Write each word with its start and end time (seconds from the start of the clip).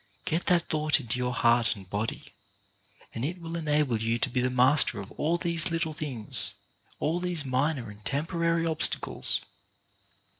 Get 0.25 0.47
that 0.47 0.67
thought 0.67 0.99
into 0.99 1.19
your 1.19 1.31
heart 1.35 1.75
and 1.75 1.87
body, 1.87 2.33
and 3.13 3.23
it 3.23 3.39
will 3.39 3.55
enable 3.55 4.01
you 4.01 4.17
to 4.17 4.31
be 4.31 4.41
the 4.41 4.49
master 4.49 4.99
of 4.99 5.11
all 5.11 5.37
these 5.37 5.69
little 5.69 5.93
things, 5.93 6.55
all 6.97 7.19
these 7.19 7.45
minor 7.45 7.91
and 7.91 8.03
temporary 8.03 8.65
obstacles. 8.65 9.41